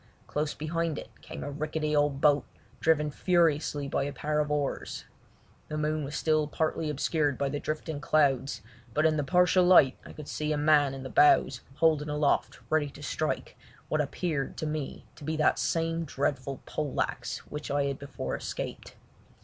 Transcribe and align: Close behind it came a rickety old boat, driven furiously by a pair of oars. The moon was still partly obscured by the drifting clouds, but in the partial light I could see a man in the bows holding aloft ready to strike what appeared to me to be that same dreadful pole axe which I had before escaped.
Close 0.25 0.55
behind 0.55 0.97
it 0.97 1.11
came 1.21 1.43
a 1.43 1.51
rickety 1.51 1.95
old 1.95 2.19
boat, 2.21 2.43
driven 2.79 3.11
furiously 3.11 3.87
by 3.87 4.01
a 4.01 4.11
pair 4.11 4.39
of 4.39 4.49
oars. 4.49 5.05
The 5.67 5.77
moon 5.77 6.03
was 6.03 6.15
still 6.15 6.47
partly 6.47 6.89
obscured 6.89 7.37
by 7.37 7.49
the 7.49 7.59
drifting 7.59 8.01
clouds, 8.01 8.63
but 8.95 9.05
in 9.05 9.15
the 9.15 9.23
partial 9.23 9.63
light 9.63 9.95
I 10.03 10.13
could 10.13 10.27
see 10.27 10.51
a 10.51 10.57
man 10.57 10.95
in 10.95 11.03
the 11.03 11.09
bows 11.11 11.61
holding 11.75 12.09
aloft 12.09 12.59
ready 12.71 12.89
to 12.89 13.03
strike 13.03 13.55
what 13.89 14.01
appeared 14.01 14.57
to 14.57 14.65
me 14.65 15.05
to 15.17 15.23
be 15.23 15.37
that 15.37 15.59
same 15.59 16.03
dreadful 16.05 16.63
pole 16.65 16.99
axe 16.99 17.37
which 17.51 17.69
I 17.69 17.83
had 17.83 17.99
before 17.99 18.35
escaped. 18.35 18.95